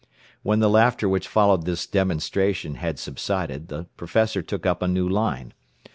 [0.41, 5.07] When the laughter which followed this "demonstration" had subsided the professor took up a new
[5.07, 5.53] line.